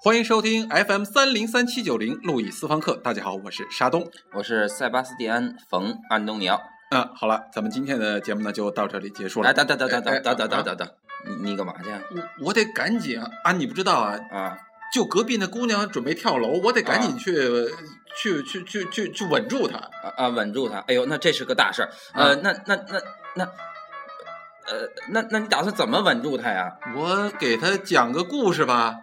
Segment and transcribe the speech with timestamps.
[0.00, 2.94] 欢迎收听 FM 三零三七九零路易斯方克。
[3.02, 4.08] 大家好，我是沙东。
[4.32, 6.62] 我是塞巴斯蒂安·冯·安东尼奥。
[6.92, 9.48] 嗯，好了，咱们今天的节目呢就到这里结束了。
[9.50, 10.88] 哎，等等等等哎等等等等啊等等，
[11.26, 12.00] 你你干嘛去啊？
[12.38, 13.28] 我我得赶紧啊！
[13.42, 14.56] 啊，你不知道啊，啊，
[14.94, 17.34] 就隔壁那姑娘准备跳楼，我得赶紧去、
[18.16, 19.78] 去去去去去稳住她。
[19.78, 20.78] 啊啊，稳住她！
[20.86, 21.90] 哎呦，那这是个大事儿。
[22.14, 23.00] 呃，啊那那那
[23.34, 26.78] 那，呃，那那你打算怎么稳住她呀？
[26.94, 28.94] 我给她讲个故事吧，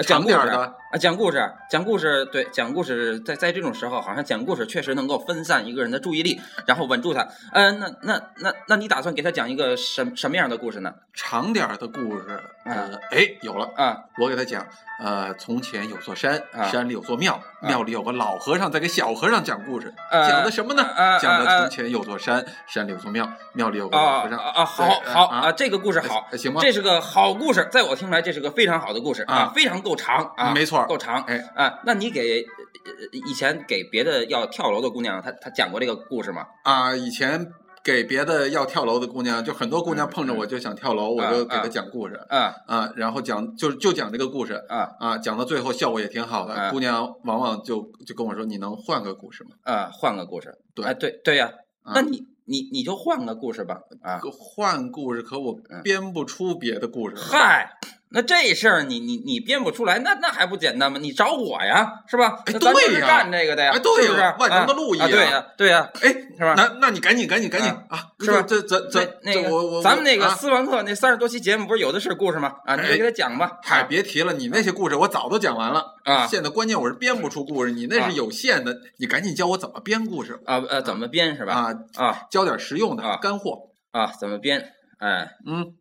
[0.00, 0.79] 啊讲故事长点儿的。
[0.90, 7.28] 啊，讲故事，讲故事，对，讲故事，在在这种时候，好像讲故事确实能够分散一个人的注意力，然后稳住他。
[7.52, 10.92] 呃，那那那那你打算给他讲一个什什么样的故事呢？
[11.14, 14.66] 长点儿的故事，呃啊，哎，有了，啊我给他讲，
[15.00, 20.82] 呃，从前有座山，啊山里有座庙，啊庙里有个老和尚在给小和尚讲故事，呃讲的什么呢？
[20.82, 24.38] 啊讲的啊从前有座山，山里有座庙，庙里有个啊老和尚。
[24.40, 24.64] 啊啊！
[24.64, 26.60] 好好啊，这个故事好，呃行吗？
[26.60, 31.22] 这是个好故事，在我听来，这是个非常好的故事啊啊，非常够长啊，没错够长。
[31.22, 32.44] 哎，啊，那你给
[32.84, 36.46] 呃以前给别的要跳楼的姑娘，她她讲过这个故事吗？
[36.64, 37.46] 啊，以前
[37.82, 49.50] 给别的要跳楼的姑娘，就很多姑娘碰着我就想跳楼，我就给她讲故事啊啊，然后讲就就讲这个故事啊啊，讲到最后效果也挺好的，啊姑娘往往就就跟我说，你能换个故事吗？
[49.62, 49.90] 啊！
[49.92, 51.50] 换个故事，对哎对对呀，
[51.82, 54.20] 啊那你你你就换个故事吧啊！
[54.30, 57.22] 换故事，可我嗯编不出别的故事来。
[57.22, 57.70] 嗨，
[58.12, 60.98] 那这事儿你你你编不出来，那那还不简单吗？
[61.00, 62.42] 你找我呀，是吧？
[62.46, 64.20] 哎对呀干这个的呀，哎对是不是？
[64.20, 66.54] 呀万能的路易啊，对呀对呀，哎，是吧？
[66.56, 68.10] 那那你赶紧赶紧赶紧啊！
[68.18, 72.56] 是吧这这这那那个我我咱们那个啊斯文克那三十多期节目不是有的是故事吗？
[72.66, 73.58] 啊，你给他讲吧。
[73.62, 81.54] 嗨，啊别提了，你那些故事我早都讲完了啊现在关键我是编不出故事，你那是有限的，你赶紧教我怎么编故事啊呃，怎么编是吧？
[81.54, 83.70] 啊，啊教点实用的啊干货。
[83.92, 84.72] 啊，怎么编？
[85.00, 85.74] 哎嗯，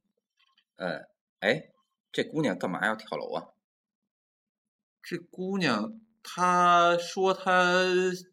[0.77, 1.01] 呃，
[1.41, 1.61] 哎，
[2.11, 3.43] 这姑娘干嘛要跳楼啊？
[5.01, 5.93] 这姑娘
[6.23, 7.73] 她说她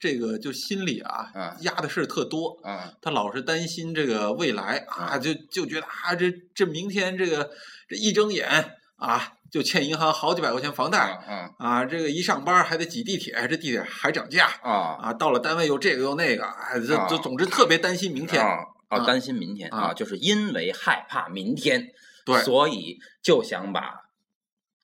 [0.00, 7.50] 这个就心里啊啊压的事儿特多，啊她老是担心这个未来啊，啊就就觉得啊，这这明天这个
[7.88, 8.48] 这一睁眼
[8.96, 10.98] 啊，就欠银行好几百块钱房贷。
[10.98, 15.12] 啊啊，这个一上班还得挤地铁，这地铁还涨价啊啊！
[15.12, 18.42] 到了单位又这个又那个，哎，这啊这总之特别担心明天。
[18.42, 21.92] 啊担心明天啊啊，就是因为害怕明天，
[22.26, 24.10] 对所以就想把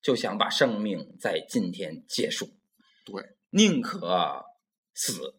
[0.00, 2.48] 就想把生命在今天结束。
[3.04, 4.44] 对，宁可
[4.94, 5.34] 死，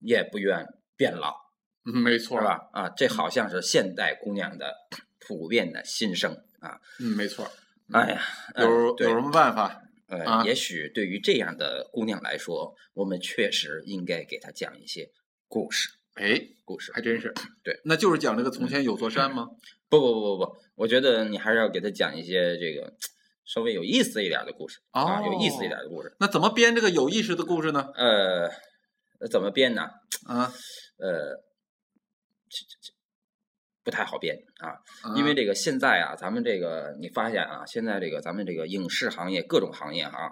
[0.00, 1.36] 也不愿变老，
[1.84, 2.44] 嗯没错是？
[2.44, 2.68] 吧？
[2.72, 4.74] 啊，这好像是现代姑娘的
[5.20, 6.80] 普遍的心声啊！
[6.98, 7.48] 嗯，没错。
[7.92, 8.22] 哎呀，
[8.54, 9.82] 呃有有什么办法？
[10.08, 15.10] 呃，啊也许对于这样的姑娘来说，我们确实应该给她讲一些
[15.48, 15.90] 故事。
[16.14, 17.32] 哎，故事还真是。
[17.62, 19.46] 对，那就是讲这个从前有座山吗？
[19.88, 22.92] 不不不不不，我觉得你还是要给他讲一些这个
[23.44, 26.14] 稍微有意思一点的故事、啊，有意思一点的故事。
[26.20, 27.88] 那怎么编这个有意思的故事呢？
[27.94, 28.50] 呃，
[29.30, 29.82] 怎么编呢？
[30.26, 30.52] 啊，
[30.98, 31.36] 呃，
[32.48, 32.92] 这这这
[33.82, 34.68] 不太好编啊，
[35.02, 40.30] 啊因为这个现在啊，咱们这个你发现啊，现在这个咱们这个影视行业各种行业啊，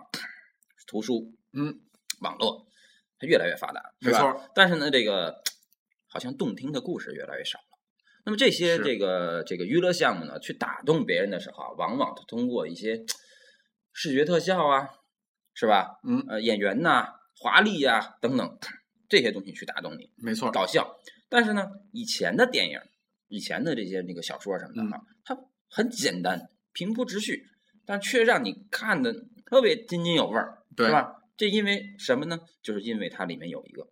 [0.86, 1.80] 图书、嗯，
[2.20, 2.66] 网络，
[3.18, 4.40] 它越来越发达，没错。
[4.54, 5.42] 但是呢，这个
[6.10, 7.64] 好像动听的故事越来越少了。
[8.26, 13.02] 那么这些这个这个娱乐项目呢，去打动别人的时候啊，往往它通过一些
[13.92, 14.90] 视觉特效啊，
[15.54, 16.00] 是吧？
[16.06, 18.58] 嗯，呃，演员呐、华丽呀、等等
[19.08, 20.50] 这些东西去打动你，没错。
[20.50, 20.98] 搞笑。
[21.30, 22.78] 但是呢，以前的电影，
[23.28, 25.38] 以前的这些那个小说什么的嗯哈、它
[25.68, 27.46] 很简单，平铺直叙，
[27.86, 29.14] 但却让你看的
[29.46, 31.22] 特别津津有味儿，对是，吧？
[31.38, 32.40] 这因为什么呢？
[32.62, 33.88] 就是因为它里面有一个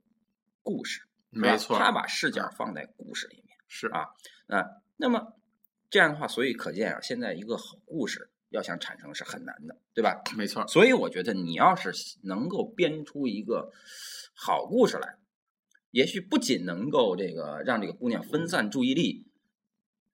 [0.62, 1.00] 故事，
[1.40, 1.78] 没错。
[1.78, 4.08] 他把视角放在故事里面是啊
[4.48, 4.64] 啊。
[4.96, 5.34] 那么
[5.90, 10.22] 这样的话，所以可见啊，现在一个好故事要想产生是很难的，对吧？
[10.36, 10.66] 没错。
[10.66, 11.92] 所以我觉得你要是
[12.24, 13.72] 能够编出一个
[14.34, 15.16] 好故事来，
[15.90, 19.26] 也许不仅能够这个让这个姑娘分散注意力，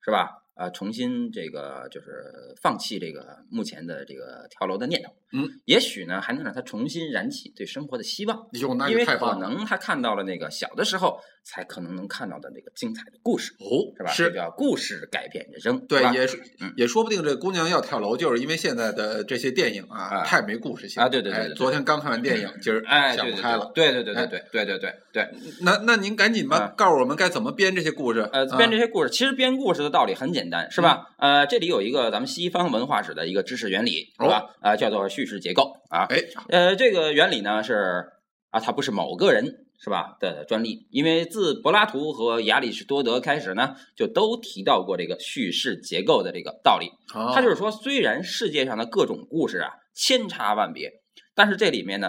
[0.00, 0.44] 是吧？
[0.55, 9.35] 啊，重新这个就是放弃这个目前的这个跳楼的念头，嗯，也许呢还能让他重新燃起对生活的希望，哟，那因为可。
[9.35, 14.11] 能他看到了那个小的时候才可能能看到的那个精彩的故事，哦，是吧？
[14.11, 23.70] 是这叫故事改变人生，对也是嗯也说不定这姑娘要跳楼，就是因为现在的这些电影啊啊太没故事性啊对对对对对哎昨天刚看完电影，今儿哎，想不开了。
[23.75, 25.29] 对对对对哎对对对对。
[25.61, 28.20] 那那您赶紧吧啊，告诉我们该怎么编这些故事。
[28.32, 31.08] 呃，啊编这些故事，其实编故事的道理很简单，是吧？
[31.19, 34.55] 呃，这里有一个咱们西方文化史的一个知识原理，是吧？
[34.61, 36.06] 啊、叫做叙事结构啊。
[36.08, 38.06] 哎，呃，这个原理呢是
[38.50, 46.90] 啊，它不是某个人是吧的专利，因为自柏拉图和亚里士多德开始呢，就都提到过这个叙事结构的这个道理。
[47.06, 50.90] 他他就是说，虽然世界上的各种故事啊千差万别，
[51.34, 52.08] 但是这里面呢，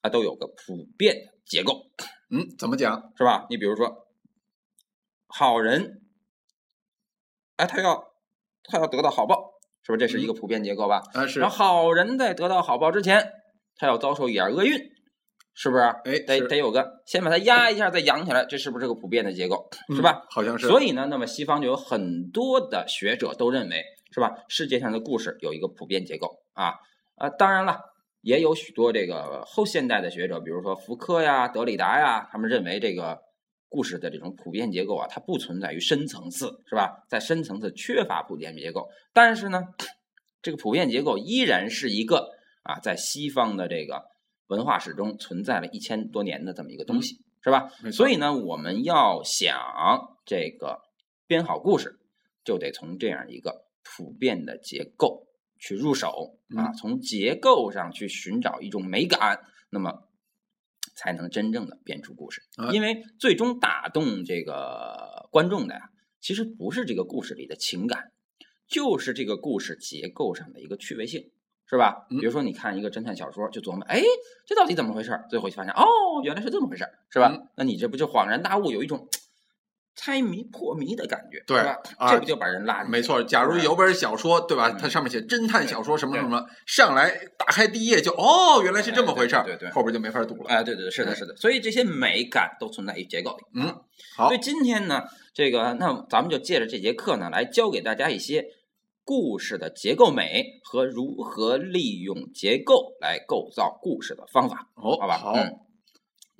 [0.00, 1.82] 啊都有个普遍的结构，
[2.30, 3.12] 嗯，怎么讲？
[3.18, 3.46] 是吧？
[3.50, 4.06] 你比如说，
[5.26, 6.00] 好人，
[7.56, 8.02] 哎，他要
[8.64, 9.36] 他要得到好报，
[9.82, 9.98] 是不是？
[9.98, 11.02] 这是一个普遍结构吧？
[11.12, 13.30] 啊，是然后好人在得到好报之前，
[13.76, 14.80] 他要遭受一点厄运，
[15.62, 15.82] 是不是？
[15.82, 19.68] 哎，得得有个先把它压一下，再扬起来，这是不是个普遍的结构？
[19.94, 20.22] 是吧？
[20.24, 20.66] 嗯好像是。
[20.66, 24.38] 所以呢，那么西方就有很多的学者都认为，是吧？
[24.48, 26.76] 世界上的故事有一个普遍结构啊
[27.16, 27.78] 啊，当然了，
[28.22, 33.20] 也有许多这个后现代的学者，比如说福柯呀、德里达呀，他们认为这个
[33.68, 37.04] 故事的这种普遍结构啊，它不存在于深层次，是吧？
[37.06, 39.62] 在深层次缺乏普遍结构，但是呢，
[40.40, 42.30] 这个普遍结构依然是一个
[42.62, 44.06] 啊，在西方的这个
[44.50, 47.70] 文化史中存在了一千多年的这么一个东西，是吧？
[47.92, 50.80] 所以呢，我们要想这个
[51.28, 52.00] 编好故事，
[52.44, 60.08] 就得从这样一个普遍的结构去入手啊，嗯从结构上去寻找一种美感，那么
[60.96, 62.42] 才能真正的编出故事。
[62.56, 68.10] 啊因为最终打动这个观众的呀，其实不是这个故事里的情感，
[68.66, 71.30] 就是这个故事结构上的一个趣味性。
[71.70, 72.04] 是吧？
[72.10, 74.02] 嗯比如说，你看一个侦探小说，就琢磨，哎，
[74.44, 75.24] 这到底怎么回事儿？
[75.30, 75.84] 最后就发现，哦，
[76.24, 77.30] 原来是这么回事儿，是吧？
[77.32, 79.06] 嗯那你这不就恍然大悟，有一种
[79.94, 81.76] 猜谜破谜的感觉，对吧？
[81.98, 82.90] 啊这不就把人拉进去了？
[82.90, 84.68] 没错，假如有本小说，对吧？
[84.70, 90.48] 嗯它上面写侦探小说什么对什么，上来打开第一页就哦，原来是这么回事儿，对对对对后边就没法读了。
[90.48, 91.36] 哎，对对对，是的，哎是的。
[91.36, 93.44] 所以这些美感都存在于结构里。
[93.54, 93.76] 嗯啊，
[94.16, 98.44] 好所以今天呢，这个那咱们就借着这节课呢，来教给大家一些
[99.04, 105.18] 故事的结构美和如何利用结构来构造故事的方法，哦，好吧？
[105.18, 105.32] 好。
[105.34, 105.58] 嗯。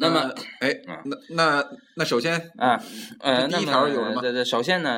[0.02, 2.82] 那么，哎嗯，那那那首先啊，
[3.20, 4.90] 呃，第一条有什么这这首先呢，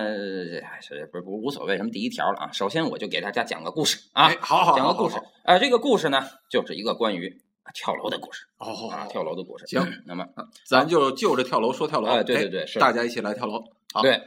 [0.62, 2.53] 哎是不不无所谓什么第一条了啊。
[2.53, 5.31] 首先我就给大家讲个故事啊哎，，好好讲个故事好好。
[5.43, 7.37] 啊，这个故事呢，就是一个关于
[7.75, 9.67] 跳楼的故事好好啊，好，跳楼的故事。
[9.67, 10.25] 行，那么
[10.69, 12.06] 咱就就着跳楼说跳楼。
[12.09, 13.61] 哎对对对是大家一起来跳楼。
[13.93, 14.23] 好，对，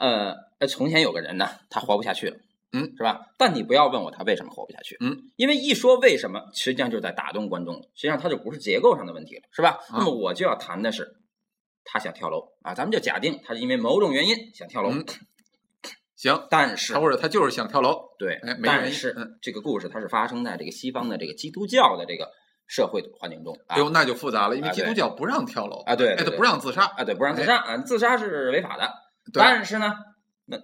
[0.00, 2.36] 呃，呃从前有个人呢，他活不下去了，
[2.72, 3.26] 嗯，是吧？
[3.38, 9.78] 但你不要问我他为什么活不下去，嗯，因为一说为什么，实际上就是在打动观众了，实际上他就不是结构上的问题了，是吧？
[9.90, 11.16] 啊那么我就要谈的是，
[11.84, 15.04] 他想跳楼啊，咱们就假定他是因为某种原因想跳楼，嗯
[16.16, 18.10] 行，但是或者他就是想跳楼。
[18.18, 22.30] 对哎，没但是嗯这个故事它是发生在这个西方的这个基督教的这个
[22.66, 26.84] 社会环境中啊哎呦，那就复杂了，因为基督教不让跳楼啊对哎，他不让自杀。
[26.84, 28.90] 啊，对，不让自杀啊，自杀是违法的，对
[29.32, 29.92] 但是呢，
[30.46, 30.58] 那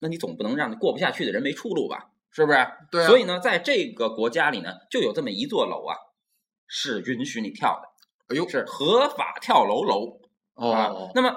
[0.00, 2.10] 那你总不能让过不下去的人没出路吧？
[2.30, 2.66] 是不是？
[2.90, 5.96] 对啊所以呢，在这个国家里呢，就有这么一座楼啊，
[6.66, 10.20] 是允许你跳的，哎呦，是合法跳楼楼
[10.54, 11.36] 啊哦。，那么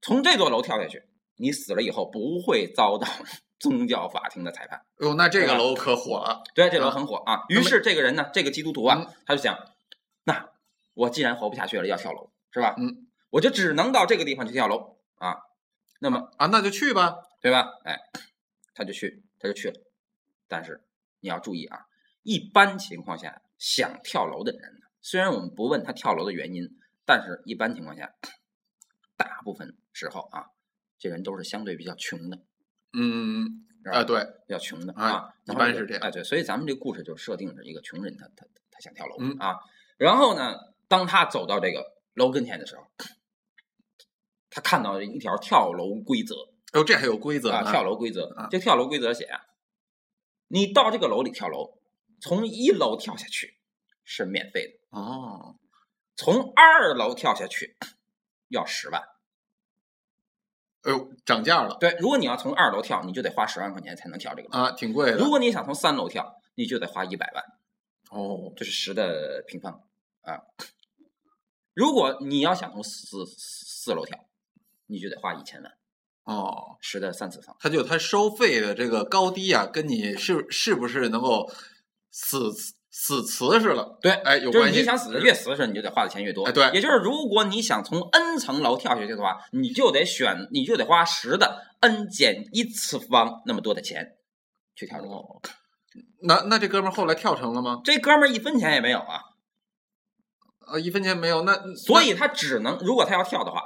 [0.00, 1.02] 从这座楼跳下去，
[1.36, 3.08] 你死了以后不会遭到
[3.58, 4.78] 宗教法庭的裁判。
[4.98, 6.42] 哎呦，那这个楼可火了。
[6.54, 7.42] 对，这楼啊很火啊。
[7.48, 9.58] 于是这个人呢，这个基督徒啊嗯，他就想，
[10.24, 10.50] 那
[10.94, 12.76] 我既然活不下去了，要跳楼，是吧？
[12.78, 15.36] 嗯，我就只能到这个地方去跳楼啊。
[16.02, 17.14] 那么啊，那就去吧。
[17.40, 17.66] 对吧？
[17.84, 17.98] 哎，
[18.72, 19.80] 他就去，他就去了。
[20.46, 20.84] 但是
[21.18, 21.86] 你要注意啊，
[22.22, 26.68] 一般情况下想跳楼的人呢，虽然我们不问他跳楼的原因，
[27.04, 28.14] 但是一般情况下，
[29.16, 30.46] 大部分时候啊，
[31.00, 32.38] 这人都是相对比较穷的，
[32.92, 39.56] 嗯，啊，对，比较穷的哎啊，一般是这样哎，对，所以咱们这故事就设定着一个穷人他，他他想跳楼、嗯啊，
[39.98, 40.54] 然后呢，
[40.86, 41.84] 当他走到这个
[42.14, 42.86] 楼跟前的时候，
[44.54, 46.34] 他看到一条跳楼规则
[46.74, 49.40] 哦，这还有规则啊，跳楼规则啊，这跳楼规则写啊，
[50.48, 51.78] 你到这个楼里跳楼，
[52.20, 53.58] 从一楼跳下去
[54.04, 55.56] 是免费的，哦，
[56.16, 57.76] 从二楼跳下去
[58.48, 59.02] 要十万。
[60.82, 64.64] 哎呦，涨价了对，如果你要从二楼跳，你就得花十万块钱才能跳这个楼。
[64.64, 65.16] 啊，挺贵的。
[65.16, 67.44] 如果你想从三楼跳，你就得花一百万。
[68.10, 69.88] 哦，这是十的平方
[70.22, 70.42] 啊。
[71.72, 74.28] 如果你要想从四四楼跳，
[74.86, 75.72] 你就得花一千万，
[76.24, 77.56] 哦，十的三次方。
[77.60, 81.50] 他就他收费的这个高低啊，跟你是是不是能够
[82.10, 82.50] 死
[82.90, 83.98] 死瓷实了？
[84.02, 84.80] 对，哎，有就是关系。
[84.80, 86.44] 你想死的越瓷实，你就得花的钱越多。
[86.44, 94.16] 哎对也就是如果你想从 n 层楼跳下去的话，你就得选，你就得花十的 n 减一次方那么多的钱
[94.74, 95.16] 去跳这个楼。
[95.20, 95.40] 哦，
[96.22, 97.80] 那那这哥们儿后来跳成了吗？
[97.82, 99.20] 这哥们儿一分钱也没有啊，
[100.68, 101.42] 呃，一分钱没有。
[101.42, 103.62] 那所以他只能，如果他要跳的话，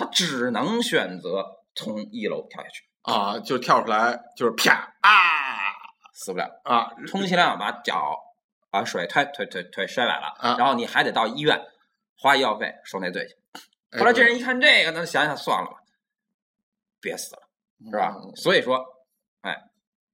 [0.00, 5.10] 他只能选择从一楼跳下去，啊，就跳出来就是啪啊
[6.14, 6.48] 死不了。
[6.64, 8.18] 啊，充其量把脚
[8.70, 11.60] 把水推推推推摔崴了，啊然后你还得到医院
[12.16, 13.36] 花医药费受那罪去。
[13.90, 15.76] 哎后来这人一看这个，那想想算了吧，
[16.98, 17.42] 别死了，
[17.84, 18.14] 是吧？
[18.14, 18.82] 哦所以说，
[19.42, 19.64] 哎，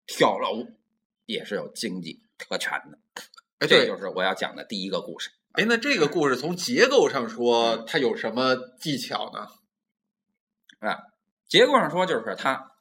[0.05, 0.67] 跳楼
[1.27, 2.99] 也是有经济特权的。
[3.61, 5.31] 哎，对，这就是我要讲的第一个故事。
[5.53, 9.47] 哎，那这个故事从结构上说，它有什么技巧呢？
[10.79, 10.99] 啊，
[11.47, 12.73] 结构上说就是他，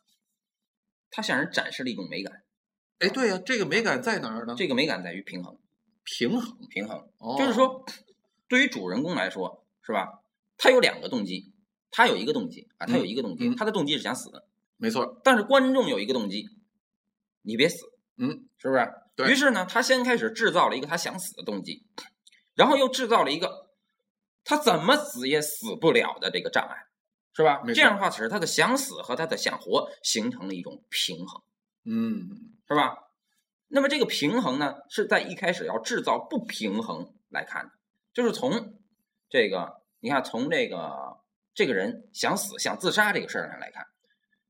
[1.10, 2.44] 他向人展示了一种美感。
[3.00, 4.56] 哎，对呀，这个美感在哪儿呢？
[4.58, 5.58] 这个美感在于平衡，
[6.04, 7.84] 平衡，平衡，哦就是说，
[8.48, 10.08] 对于主人公来说，是吧？
[10.58, 11.54] 他有两个动机，
[11.92, 14.48] 他有一个动机啊，他有一个动机，他的动机是想死的，
[14.78, 16.46] 没错，但是观众有一个动机，
[17.42, 17.86] 你别死，
[18.18, 18.90] 嗯，是不是？
[19.16, 21.86] 对于是呢，他先开始制造了一个他想死的动机，
[22.54, 23.70] 然后又制造了一个
[24.44, 26.76] 他怎么死也死不了的这个障碍，
[27.36, 31.44] 是吧这样的话，使他的想死和他的想活形成了一种平衡，
[31.84, 32.30] 嗯，
[32.68, 32.98] 是吧？
[33.68, 37.72] 那么这个平衡呢，是在一开始要制造不平衡来看的，
[38.14, 38.80] 就是从
[39.30, 41.18] 这个你看，从这个
[41.54, 43.86] 这个人想死、想自杀这个事儿上来看，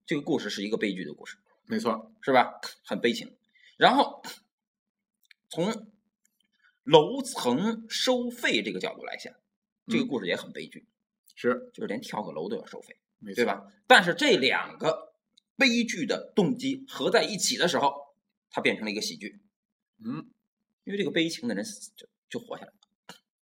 [0.06, 1.38] 这个故事是一个悲剧的故事。
[1.66, 2.60] 没错，是吧？
[2.84, 3.36] 很悲情。
[3.78, 4.22] 然后
[5.50, 5.92] 从
[6.84, 9.34] 楼层收费这个角度来想，
[9.88, 10.86] 这个嗯故事也很悲剧，
[11.36, 12.98] 是，就是连跳个楼都要收费，
[13.36, 13.46] 对？
[13.46, 13.66] 吧？
[13.86, 15.14] 但是这两个
[15.56, 17.94] 悲剧的动机合在一起的时候，
[18.50, 19.40] 它变成了一个喜剧，
[20.04, 20.26] 嗯
[20.86, 22.78] 因为这个悲情的人死就就活下来了，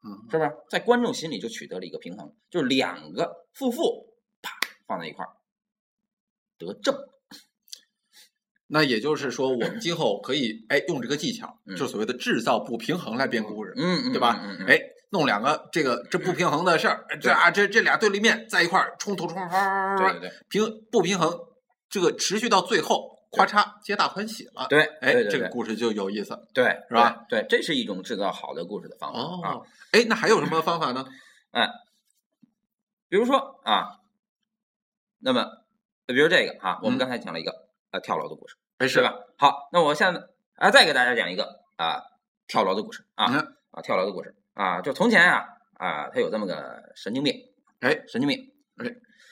[0.05, 0.53] 嗯，是不是？
[0.69, 4.53] 在观众心里就取得了一个平衡，就是两个夫妇啪
[4.87, 5.33] 放在一块儿
[6.59, 6.95] 得正，
[8.69, 14.41] 那也就是说，我们今后可以哎用这个技巧，嗯就所谓的制造不平衡来编故事，嗯，嗯对吧？
[14.69, 14.79] 哎，
[15.13, 19.55] 弄两个这个这不平衡的事儿，这啊这这俩对立面在一块儿冲突冲突，
[19.99, 21.39] 对对对平不平衡，
[21.89, 24.67] 这个持续到最后，咔嚓皆大欢喜了。
[24.71, 27.45] 对，哎，这个故事就有意思对，是吧对？
[27.49, 29.55] 这是一种制造好的故事的方法、啊。
[29.55, 29.67] 哦。
[29.93, 31.05] 哎，那还有什么方法呢？
[31.53, 31.69] 哎
[33.11, 34.01] 比如说啊，
[35.19, 35.47] 那么
[36.07, 37.53] 比如这个啊，我们嗯刚才讲了一个、
[37.91, 39.03] 啊跳楼的故事，哎，是？
[39.03, 39.13] 吧？
[39.37, 40.23] 好，那我现在
[40.57, 42.01] 啊再给大家讲一个啊
[42.47, 45.45] 跳楼的故事啊、嗯啊跳楼的故事啊，就从前啊
[45.75, 47.35] 啊他有这么个神经病，
[47.81, 48.39] 哎，神经病，
[48.77, 48.87] 哎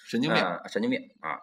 [0.07, 0.43] 神经病。
[0.43, 1.39] 啊神经病啊。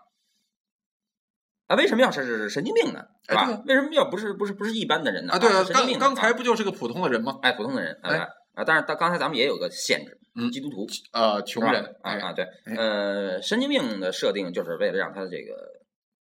[1.68, 3.06] 啊，为什么要是神经病呢？
[3.28, 3.62] 是吧？
[3.66, 5.34] 为什么要不是不是不是一般的人呢？
[5.34, 7.40] 啊，对啊，刚刚才啊不就是个普通的人吗？
[7.42, 15.54] 哎普通的人，哎哎啊，但是到刚才咱们也有个限制，嗯基督徒，呃，穷人，哎，啊啊，对，哎呃，神经病的设定就是为了让他的这个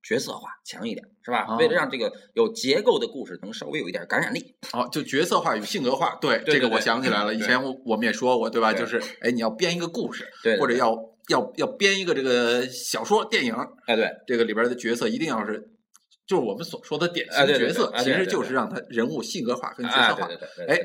[0.08, 1.46] 角色化强一点，是吧？
[1.50, 4.56] 哦为了让这个有结构的故事能稍微有一点感染力。
[4.72, 8.72] 哦，就角色化与性格化，对这个我想起来了，以前我我们也说过，对吧？
[8.72, 10.96] 对就是哎，你要编一个故事，对，对或者要
[11.28, 13.54] 要要编一个这个小说、电影，
[13.86, 15.70] 哎对，这个里边的角色一定要是，
[16.26, 20.30] 就是我们所说的典型角色，其实就是让他人物性格化跟角哎色化。
[20.70, 20.80] 哎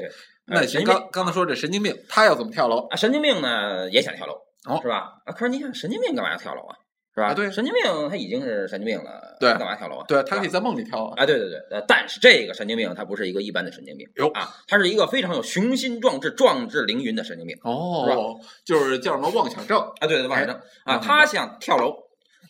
[0.45, 2.89] 那行，刚刚才说这神经病，他要怎么跳楼？
[2.89, 4.35] 啊，神经病呢也想跳楼，
[4.69, 5.23] 哦是吧？
[5.25, 6.75] 啊，可是你想，神经病干嘛要跳楼啊？
[7.15, 7.27] 是吧？
[7.27, 10.05] 啊对神经病他已经是神经病了，对他干嘛跳楼啊？
[10.09, 11.15] 对，他可以在梦里跳啊。
[11.17, 18.23] 啊，对对对，呃，但是这个神经病他不是一个一般的神经病有啊，他是一个非常有雄心壮志、壮志凌云的神经病哦，是吧
[18.65, 19.79] 就是叫什么妄想症？
[20.01, 21.95] 啊，对对，妄想症啊，他想跳楼，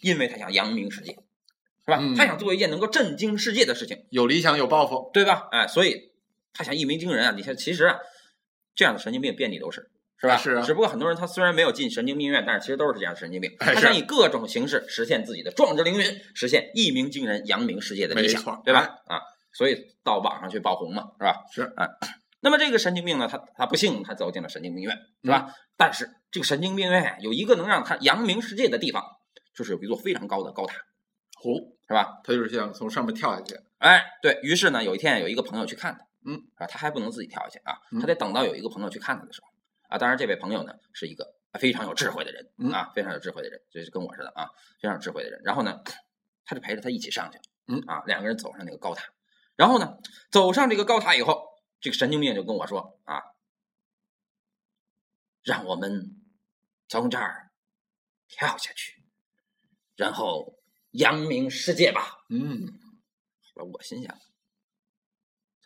[0.01, 1.13] 因为他想扬名世界，
[1.85, 1.99] 是吧？
[2.01, 5.49] 嗯他想做一件能够震惊世界的事情，有理想有抱负，对吧？
[5.51, 6.13] 哎，所以
[6.55, 7.35] 他想一鸣惊人啊！
[7.37, 7.99] 你看，其实啊，
[8.75, 9.91] 这样的神经病遍地都是，
[10.23, 10.37] 是吧？
[10.39, 13.55] 是啊只不过很多人他虽然没有进神经病院，但是其实都是这样的神经病。
[13.59, 18.99] 他想以各种形式实现自己的壮志凌云，实现一鸣惊人、扬名世界的理想，对吧？
[19.07, 19.21] 啊，
[19.53, 21.37] 所以到网上去爆红嘛，是吧？
[21.53, 21.89] 是啊。
[22.41, 25.47] 那么这个神经病呢，他他不幸他走进了神经病院，是吧？
[25.49, 29.03] 嗯但是这个神经病院呀，有一个能让他扬名世界的地方，
[29.57, 32.21] 就是有一座非常高的高塔，哦，是吧？
[32.23, 33.57] 他就是想从上面跳下去。
[33.79, 39.49] 哎，对于是呢，有一天有一个朋友去看他，嗯，啊，他还不能自己跳下去啊，嗯他得等到有一个朋友去看他的时候，
[39.93, 44.49] 啊，当然这位朋友呢是一个非常有智慧的人嗯啊，非常有智慧的人，就是跟我似的啊，
[44.81, 45.43] 非常有智慧的人。
[45.45, 45.83] 然后呢，
[46.47, 49.13] 他就陪着他一起上去，嗯啊，两个人走上那个高塔，
[49.55, 49.99] 然后呢，
[50.31, 51.47] 走上这个高塔以后，
[51.81, 53.21] 这个神经病就跟我说啊，
[55.43, 56.23] 让我们
[56.89, 57.51] 从这儿
[58.29, 59.05] 跳下去，
[59.97, 60.59] 然后
[60.93, 62.25] 扬名世界吧。
[62.31, 62.81] 嗯，
[63.57, 64.21] 我心想，他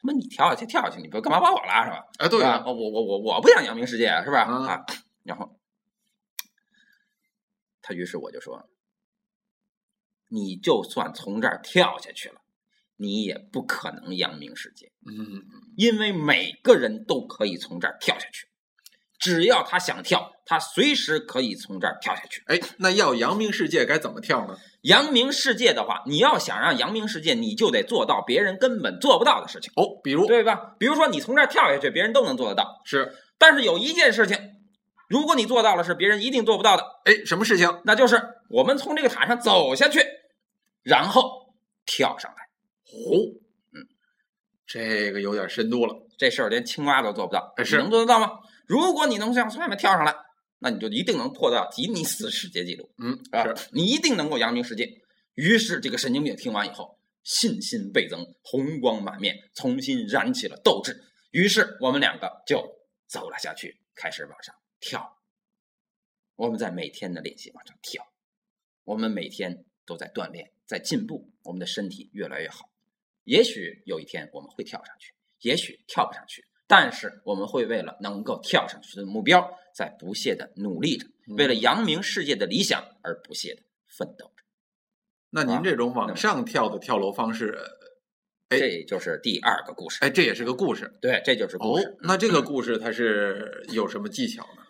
[0.07, 2.05] 妈你跳下去跳下去，你不干嘛把我拉上啊？
[2.19, 4.43] 哎，对啊，我我我我我不想扬名世界，是吧？
[4.43, 4.87] 啊啊，
[5.25, 5.59] 然后
[7.83, 8.69] 他于是我就说，
[10.29, 12.41] 你就算从这儿跳下去了，
[12.97, 15.45] 你也不可能扬名世界，嗯，
[15.77, 18.49] 因为每个人都可以从这儿跳下去，
[19.19, 22.43] 只要他想跳，他随时可以从这儿跳下去。
[22.47, 24.57] 哎，那要扬名世界该怎么跳呢？
[24.83, 29.73] 扬名世界的话，你要想让扬名世界，你就得做到别人根本做不到的事情。
[29.75, 30.77] 哦，比如对吧？
[30.79, 32.81] 比如说你从这儿跳下去，别人都能做得到。
[32.85, 34.39] 是，但是有一件事情，
[35.09, 37.81] 如果你做到了，是别人一定做不到的，哎，什么事情？
[37.85, 40.01] 那就是我们从这个塔上走下去，
[40.85, 41.53] 然后
[41.85, 42.47] 跳上来。
[42.85, 43.41] 虎，
[44.65, 45.95] 这个有点深度了。
[46.17, 48.31] 这事儿连青蛙都做不到，哎是能做得到吗？
[48.67, 50.15] 如果你能从外面跳上来，
[50.67, 52.91] 那你就一定能破掉吉尼斯世界纪录。
[52.99, 55.01] 嗯，啊，你一定能够扬名世界。
[55.35, 61.01] 于是这个神经病听完以后，信心倍增，红光满面，重新燃起了斗志。
[61.31, 62.67] 于是我们两个就
[63.07, 65.17] 走了下去，开始往上跳。
[66.35, 68.05] 我们在每天的练习往上跳，
[68.83, 72.69] 我们每天都在锻炼，在进步，我们的身体越来越好。
[73.23, 81.07] 也许有一天我们会跳上去，也许跳不上去，但是我们会为了能够跳上去的目标，在不懈的努力着。
[81.37, 83.63] 为了扬名世界的理想而不懈的
[83.99, 84.45] 奋斗着，
[85.31, 87.59] 那您这种往上跳的跳楼方式，
[88.49, 89.99] 哎这就是第二个故事。
[90.03, 90.93] 哎，这也是个故事。
[91.01, 94.63] 对，这就是故哦事。，那这个故事它是有什么技巧呢？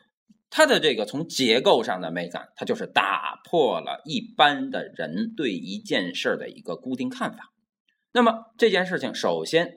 [0.48, 7.52] 它的这个从结构上的美感，它就是打破了一般的人对一件事儿的一个固定看法。
[8.12, 9.74] 那么这件事情，首先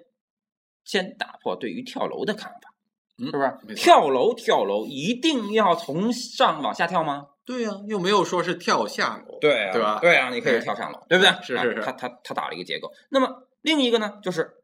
[0.90, 2.74] 先打破对于跳楼的看法，
[3.20, 3.76] 嗯是不是？
[3.76, 7.28] 跳楼跳楼一定要从上往下跳吗？
[7.46, 9.38] 对呀、又没有说是跳下楼。
[9.40, 11.32] 对啊对吧对啊，你可以哎跳上楼，对不对？
[11.44, 12.92] 是是是啊他他他打了一个结构。
[13.10, 14.56] 那么另一个呢，就是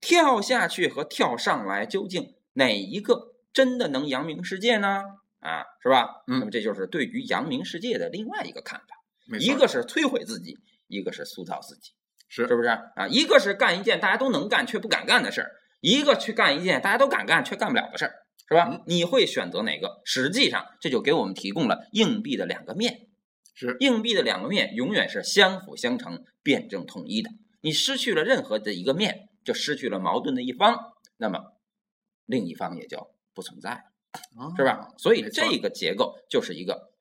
[0.00, 5.02] 跳下去和跳上来，究竟哪一个真的能扬名世界呢？
[5.40, 6.22] 啊，是吧？
[6.26, 10.58] 嗯那么这就是对于扬名世界的另外一个看法，一个是摧毁自己，
[10.88, 11.92] 一个是塑造自己，
[12.34, 13.06] 是是不是啊？
[13.10, 18.14] 一个是干一件大家都能干却不敢干的事儿，一个去干一件大家都敢干却干不了的事儿，
[18.48, 18.70] 是吧？
[18.70, 20.00] 嗯你会选择哪个？
[20.06, 23.10] 实际上，这就给我们提供了硬币的两个面。
[23.54, 27.28] 是硬币的两个面永远是相辅相成、辩证统一的。
[27.60, 30.74] 你失去了任何的一个面，就失去了矛盾的一方，
[31.18, 31.38] 那么
[32.24, 34.88] 另一方也就不存在了，啊是吧？
[34.96, 36.94] 所以这个结构就是一个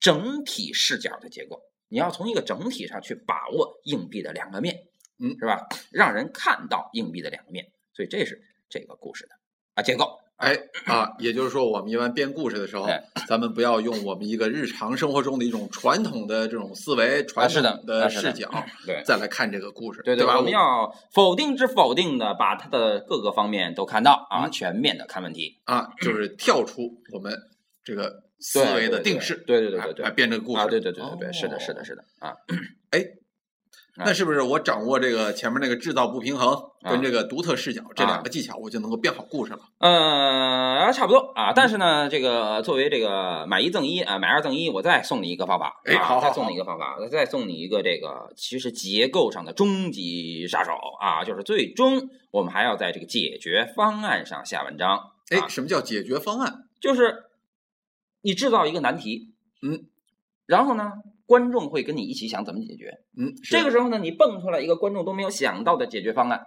[0.00, 1.60] 整体视角的结构。
[1.88, 4.76] 你要从一个整体上去把握硬币的两个面，
[5.18, 5.66] 嗯是吧？
[5.90, 9.34] 让人看到硬币的两个面，所以这是这个故事的
[9.74, 10.18] 啊结构。
[10.36, 18.48] 哎啊，也就是说，我们一般编故事的时候哎，咱们不要用我们一个日常生活中的一种传统的这种思维、传统的视角，
[18.86, 20.36] 对再来看这个故事，对对吧？
[20.36, 25.58] 我们要否定之否定的，把它的各个方面都看到啊，嗯全面的看问题。
[25.64, 27.36] 啊，就是跳出我们
[27.82, 32.34] 这个思维的定式，对对对对对来编这个故事啊，对对对对对，是的，哦是的，是的啊，
[34.00, 39.58] 那是不是我掌握这个前面那个制造不平衡啊跟这个独特视角这两个技巧，我就能够编好故事了？
[39.80, 41.52] 呃，差不多啊。
[41.52, 50.70] 但是呢，这个作为这个买一赠一啊，买二赠一，我再送你一个方法，啊哎好好再送你一个方法，再送你一个这个其实结构上的终极杀手
[51.00, 55.10] 啊，就是最终我们还要在这个解决方案上下文章。
[55.30, 56.68] 哎，啊什么叫解决方案？
[56.80, 57.24] 就是
[58.20, 59.86] 你制造一个难题，嗯，
[60.46, 60.92] 然后呢，
[61.26, 62.98] 观众会跟你一起想怎么解决。
[63.16, 66.46] 嗯，这个时候呢，你蹦出来一个观众都没有想到的解决方案，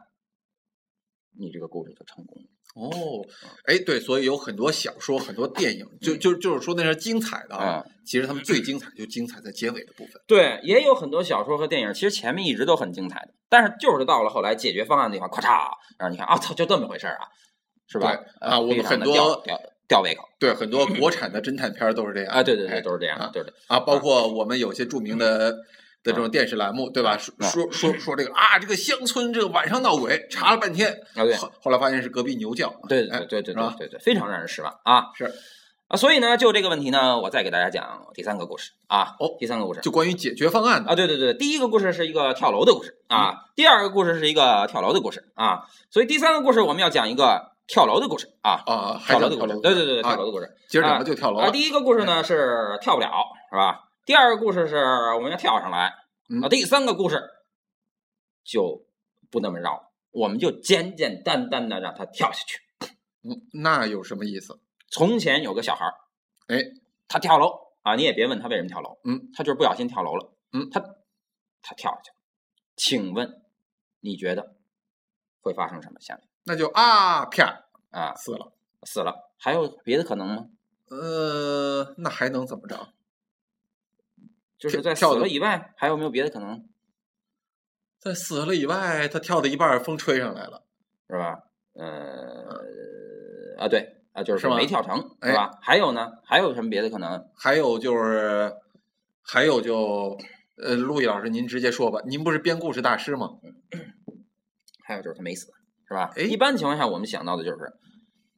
[1.38, 2.48] 你这个故事就成功了。
[2.74, 3.26] 哦，
[3.66, 7.84] 哎，对，所以有很多小说、很多电影，就就就是说那是精彩的啊。
[7.86, 10.22] 嗯，其实他们最精彩就精彩在结尾的部分。
[10.26, 17.28] 对，也有很多小说和电影，其实前面一直都很精彩的，但是就是到了后来解决方案那块，咔嚓，然后你看啊，操，就这么回事儿啊，
[17.88, 18.18] 是吧？
[18.40, 19.44] 啊我们很多
[19.91, 23.54] 吊胃口对，很多 国产的侦探片儿都是这样啊，对对哎对，都是这样啊，对对。
[23.67, 25.58] 啊，包括我们有些著名的。
[26.04, 27.15] 的这种电视栏目，对吧？
[27.15, 32.73] 说啊说说说这个啊，这个乡村这个晚上闹鬼，查了半天，啊，对，后后来发现是隔壁牛叫。
[32.89, 35.12] 对哎对对对对对对，非常让人失望啊！
[35.15, 35.32] 是
[35.89, 39.15] 啊，所以呢，就这个问题呢，我再给大家讲第三个故事啊。
[39.19, 51.50] 哦第三个故事就关于解决方案的啊，对对对，第一个故事是一个跳楼的故事嗯啊，第二个故事是一个跳楼的故事啊，所以第三个故事我们要讲一个跳楼的故事啊，啊，跳楼的故事，对对对对，啊跳楼的故事今儿两个就跳楼啊。
[51.52, 53.12] 第一个故事呢是跳不了，
[53.50, 53.89] 是吧？
[54.06, 54.76] 第二个故事是
[55.15, 55.93] 我们要跳上来
[56.30, 57.21] 嗯啊，第三个故事
[58.43, 58.86] 就
[59.30, 62.60] 不那么绕了，我们就简简单单的让他跳下去。
[63.24, 64.60] 嗯，那有什么意思？
[64.89, 65.93] 从前有个小孩儿，
[66.47, 66.58] 哎，
[67.08, 70.82] 他跳楼啊，你也别问他为什么跳楼，嗯，他就是不小心跳楼了，嗯他
[71.62, 72.15] 他跳下去了，
[72.76, 73.43] 请问
[74.00, 74.56] 你觉得
[75.39, 76.00] 会发生什么？
[76.02, 78.51] 下面那就啊，啪啊，死了。
[78.84, 80.47] 死了，还有别的可能吗？
[80.89, 82.89] 呃，那还能怎么着？
[84.58, 86.67] 就是在死了以外，还有没有别的可能？
[87.99, 90.63] 在死了以外，他跳到一半，风吹上来了。
[91.08, 91.43] 是吧？
[91.73, 92.47] 呃，
[93.60, 95.51] 啊，对啊，就是没跳成，是哎吧？
[95.62, 96.12] 还有呢？
[96.25, 97.30] 还有什么别的可能？
[97.36, 98.56] 还有就是，
[99.21, 100.17] 还有就，
[100.58, 103.30] 呃，陆毅老师您直接说吧，您不是编故事大师吗？
[104.84, 105.54] 还有就是他没死，
[105.91, 106.10] 是吧？
[106.15, 107.58] 哎一般情况下，我们想到的就是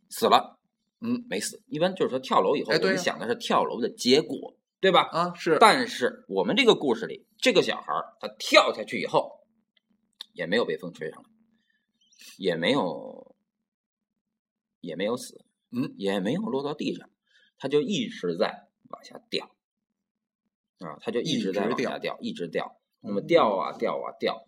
[0.10, 0.58] 死了，
[1.02, 1.62] 嗯，没死。
[1.68, 5.04] 一般就是说跳楼以后，我们想的是跳楼的结果，对吧？
[5.12, 9.30] 啊，是，但是我们这个故事里，这个小孩他跳下去以后，
[10.34, 11.30] 也没有被风吹上来，
[12.40, 13.36] 也没有
[14.82, 17.08] 也没有死，嗯，也没有落到地上，
[17.60, 19.46] 他就一直在往下掉，
[20.80, 22.80] 啊，他就一直在往下掉，一直掉。
[23.06, 24.48] 那么掉啊掉啊掉，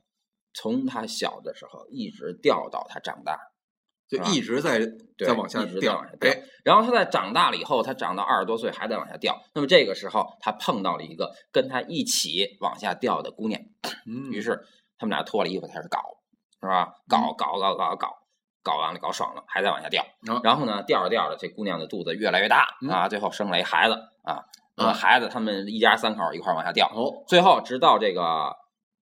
[0.56, 3.38] 从他小的时候一直掉到他长大，
[4.08, 4.80] 就一直在
[5.18, 9.38] 对在往下掉往下，掉哎，然后他在长大了以后，他长到二十多岁还在往下掉。
[9.54, 13.62] 那么这个时候，他碰到了一个跟他一起往下掉的姑娘，
[14.08, 14.66] 嗯，于是
[14.98, 16.00] 他们俩脱了衣服开始搞，
[16.62, 16.94] 是吧？
[17.10, 18.16] 搞搞搞搞搞，
[18.64, 20.04] 搞完了搞爽了，还在往下掉。
[20.28, 24.46] 啊然后呢，掉着掉着，这姑娘的肚子越来越大嗯啊，最后生了一孩子啊。
[24.78, 28.56] 那么啊孩子他们一家三口一块往下掉，哦，最后直到这个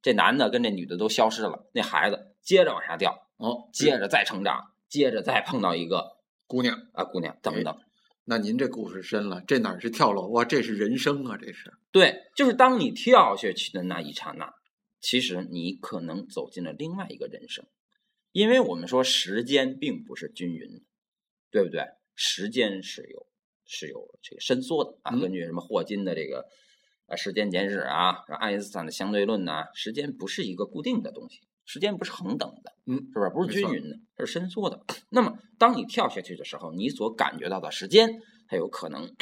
[0.08, 6.16] 这男的跟这女的都消失了，那孩子接着往下掉，哦，接着再成长，接着再碰到一个
[6.46, 7.78] 姑娘，啊姑娘等等。
[8.24, 14.54] 那您这故事深了，这哪是跳楼啊，这是人生啊，这是，对，就是当你跳下去的那一刹那，
[15.02, 17.66] 其实你可能走进了另外一个人生，
[18.32, 20.82] 因为我们说时间并不是均匀的，
[21.52, 21.84] 对不对？
[22.16, 23.28] 时间是有
[23.66, 26.48] 是有这个伸缩的啊，嗯根据什么霍金的这个
[27.08, 33.30] 呃时间简史啊，爱因斯坦的相对论呐、时间不是一个固定的东西，时间不是恒等的，嗯，是不是？
[33.34, 34.84] 不是均匀的，它是伸缩的。
[35.10, 39.14] 那么当你跳下去的时候，你所感觉到的时间，它有可能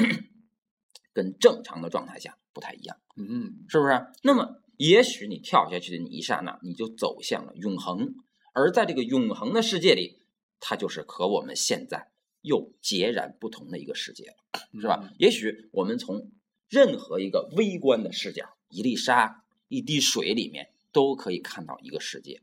[1.13, 2.97] 跟正常的状态下不太一样。
[3.17, 4.05] 嗯，是不是？
[4.23, 8.15] 那么，也许你跳下去的那一刹那，你就走向了永恒，
[8.53, 10.17] 而在这个永恒的世界里，
[10.59, 12.09] 它就是和我们现在
[12.41, 14.35] 又截然不同的一个世界了，
[14.81, 15.09] 是吧？
[15.17, 16.31] 也许我们从
[16.69, 22.41] 任何一个微观的视角，一粒沙、一滴水里面，都可以看到一个世界，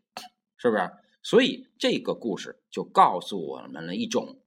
[0.57, 0.91] 是不是？
[1.23, 4.41] 所以这个故事就告诉我们了一种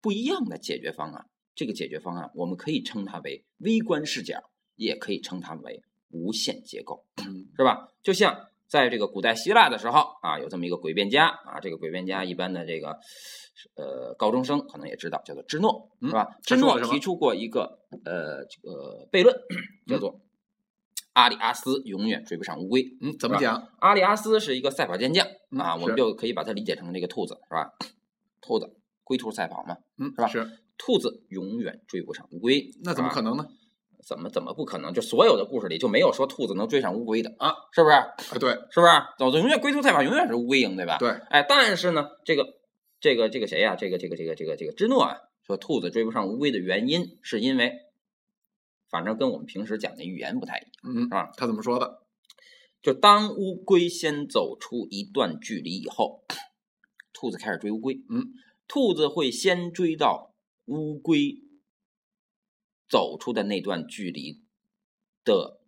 [0.00, 1.28] 不一样的解决方案。
[1.54, 7.04] 这个解决方案，我们可以称它为微观视角，也可以称它为无限结构，
[7.56, 7.92] 是吧？
[8.02, 12.98] 就像在这个古代希腊的时候啊，有这么一个诡辩家啊，这个诡辩家一般的这个
[13.74, 16.36] 呃高中生可能也知道，叫做芝诺，嗯是吧？
[16.42, 19.34] 芝诺提出过一个呃这个悖论，
[19.86, 20.20] 叫做
[21.14, 22.84] 阿里阿斯永远追不上乌龟。
[23.00, 23.68] 嗯，怎么讲？
[23.78, 27.72] 阿里阿斯是一个赛跑健将嗯啊，我们就可以把它理解成这个兔子，是吧？
[28.40, 33.46] 兔子龟兔赛跑嘛，嗯，是吧是，兔子永远追不上乌龟，那怎么可能呢？
[34.08, 34.94] 怎么怎么不可能？
[34.94, 37.94] 就所有的故事里就没有说兔子能追上乌龟的啊，是不是？
[37.94, 38.06] 啊，
[38.40, 38.92] 对是不是？
[39.18, 40.96] 走永远龟兔赛跑，永远是乌龟赢，对吧？。
[40.96, 42.54] 对，哎，但是呢，这个
[43.00, 47.82] 这个这个谁呀、这个这个这个这个这个芝诺啊，说兔子追不上乌龟的原因，是因为，
[48.88, 50.70] 反正跟我们平时讲的语言不太一样。
[50.84, 52.00] 嗯啊，他怎么说的？
[52.80, 56.24] 就当乌龟先走出一段距离以后，
[57.12, 58.00] 兔子开始追乌龟。
[58.08, 58.32] 嗯，
[58.66, 60.32] 兔子会先追到
[60.64, 61.42] 乌龟
[62.88, 64.42] 走出的那段距离
[65.24, 65.60] 的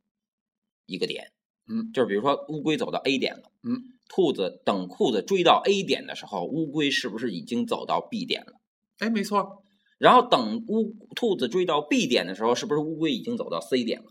[0.87, 1.33] 一个点。
[1.69, 8.55] 嗯，就是比如说乌龟走到 A 点了，嗯，兔子等兔子追到 A 点的时候，乌龟是不是已经走到 B 点了？
[8.99, 9.63] 哎，没错，
[9.99, 14.07] 然后等乌兔子追到 B 点的时候，是不是乌龟已经走到 C 点了？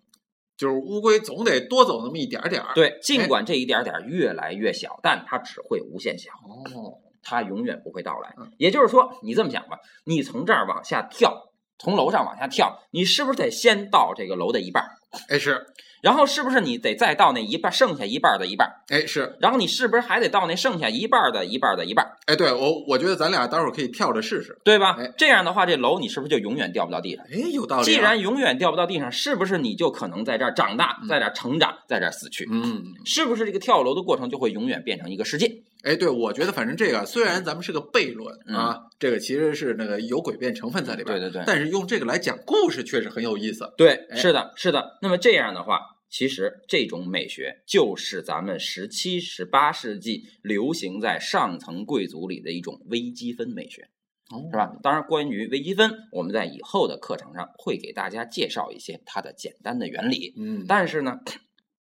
[0.55, 6.31] 就是乌龟总得多走那么一点点儿。，对，尽管这一点点越来越小，但它只会无限小。
[6.31, 8.51] 哦，它永远不会到来嗯。
[8.57, 11.48] 也就是说，你这么想吧，你从这儿往下跳，
[11.79, 14.89] 从楼上往下跳，你是不是得先到这个楼的一半儿？
[15.29, 15.65] 哎是，
[16.03, 18.75] 然后是不是你得再到那一半，剩下一半的一半儿？
[18.89, 22.11] 哎是，然后你是不是还得到那剩下一半的一半的一半儿？
[22.27, 24.55] 哎对我我觉得咱俩待会儿可以跳着试试。
[24.63, 25.11] 对吧哎？
[25.17, 27.25] 这样的话，这楼你是不是就永远掉不到地上？
[27.31, 27.85] 哎，有道理啊。
[27.85, 32.47] 既然永远掉不到地上，是不是你就可能在这儿长大，在这儿成长，在这儿死去？
[32.51, 35.51] 嗯，是不是这个跳楼的过程就会永远变成一个世界？
[35.83, 43.73] 哎，对，我觉得反正这个虽然咱们是个悖论啊，这个其实是那个有诡辩成分在里边，嗯对对对但是用这个来讲故事确实很有意思。
[43.77, 44.97] 对，哎是的，是的。
[45.01, 53.87] 那么这样的话，其实这种美学就是咱们十七、十八世纪流行在上层贵族里的一种微积分美学，
[54.31, 54.75] 哦是吧？
[54.83, 60.33] 当然，关于微积分，我们在以后的课程上会给大家介绍一些它的简单的原理。
[60.35, 61.19] 嗯，但是呢，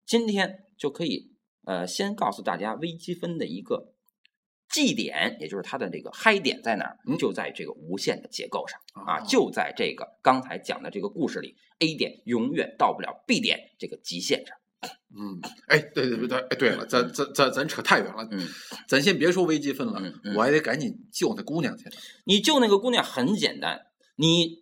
[0.05, 1.28] 今天就可以
[1.65, 3.93] 呃先告诉大家微积分的一个
[4.69, 14.55] 基点，也就是它的这个嗨点在哪儿，嗯就在这个无限的结构上啊，哦就在这个刚才讲的这个故事里，A 点永远到不了 B 点这个极限上。
[15.13, 18.47] 嗯，哎，对对对对，哎，对了，咱咱咱咱扯太远了，嗯，
[18.87, 21.89] 咱先别说微积分了，嗯嗯我还得赶紧救那姑娘去。
[22.25, 24.59] 你救那个姑娘很简单，你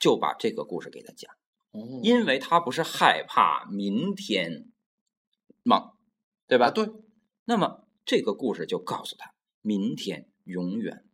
[0.00, 1.30] 就把这个故事给她讲，
[1.70, 4.71] 哦因为她不是害怕明天
[5.62, 5.92] 吗？
[6.46, 6.66] 对吧？
[6.66, 6.88] 啊，对，
[7.44, 11.04] 那么这个故事就告诉他，明天永远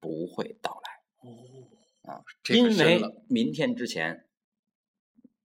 [0.00, 4.28] 不会到来，哦啊，这个因为明天之前，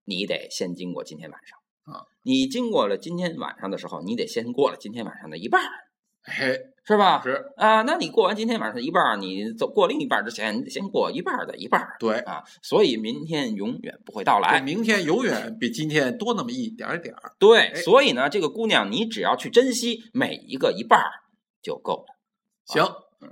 [0.03, 1.59] 你得先经过今天晚上。
[1.93, 2.05] 啊。
[2.23, 5.88] 你经过了今天晚上的时候，你得先过了今天晚上的一半儿，
[6.23, 7.21] 嘿，是吧？
[7.23, 12.43] 是啊，那你过完今天晚上的一半，你走过另一半之前，你得先过一半的一半对，啊。
[12.61, 14.61] 所以明天永远不会到这来。
[14.61, 17.33] 明天永远 比今天多那么一点点儿。
[17.39, 21.09] 对，哎所以呢，这个姑娘，你只要去珍惜每一个一半儿
[21.61, 22.05] 就够了。
[22.65, 22.85] 行，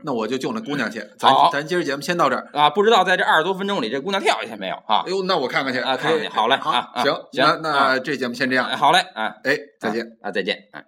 [0.04, 1.00] 那我就救那姑娘去。
[1.17, 2.50] 咱好咱今儿节目先到这儿。
[2.54, 5.12] 啊，不知道在这二十多分钟里，这姑娘跳下去没有啊哎？
[5.12, 8.76] 呦，那我看看去啊看看去好嘞好啊啊行，行那那这节目先这样哎。
[8.76, 10.06] 好嘞，啊哎，再见。
[10.21, 10.84] 啊，再见，哎。